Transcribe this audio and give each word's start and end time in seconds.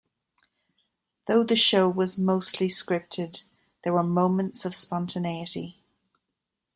Though 1.27 1.43
the 1.43 1.55
show 1.55 1.87
was 1.87 2.17
mostly 2.17 2.69
scripted, 2.69 3.43
there 3.83 3.93
were 3.93 4.01
moments 4.01 4.65
of 4.65 4.73
spontaneity. 4.73 5.75